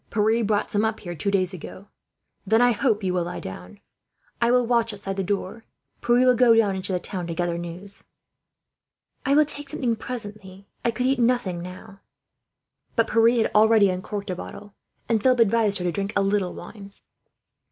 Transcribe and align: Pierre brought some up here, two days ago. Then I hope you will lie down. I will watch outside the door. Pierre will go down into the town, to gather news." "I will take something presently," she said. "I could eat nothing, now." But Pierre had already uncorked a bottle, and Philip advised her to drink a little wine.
Pierre 0.09 0.43
brought 0.43 0.71
some 0.71 0.83
up 0.83 1.01
here, 1.01 1.13
two 1.13 1.29
days 1.29 1.53
ago. 1.53 1.87
Then 2.43 2.59
I 2.59 2.71
hope 2.71 3.03
you 3.03 3.13
will 3.13 3.25
lie 3.25 3.39
down. 3.39 3.79
I 4.41 4.49
will 4.49 4.65
watch 4.65 4.91
outside 4.91 5.15
the 5.15 5.23
door. 5.23 5.63
Pierre 6.01 6.25
will 6.25 6.33
go 6.33 6.55
down 6.55 6.75
into 6.75 6.91
the 6.91 6.99
town, 6.99 7.27
to 7.27 7.35
gather 7.35 7.55
news." 7.55 8.05
"I 9.27 9.35
will 9.35 9.45
take 9.45 9.69
something 9.69 9.95
presently," 9.95 10.41
she 10.53 10.57
said. 10.61 10.65
"I 10.85 10.89
could 10.89 11.05
eat 11.05 11.19
nothing, 11.19 11.61
now." 11.61 11.99
But 12.95 13.11
Pierre 13.11 13.29
had 13.43 13.51
already 13.53 13.91
uncorked 13.91 14.31
a 14.31 14.35
bottle, 14.35 14.73
and 15.07 15.21
Philip 15.21 15.39
advised 15.41 15.77
her 15.77 15.83
to 15.85 15.91
drink 15.91 16.13
a 16.15 16.23
little 16.23 16.55
wine. 16.55 16.93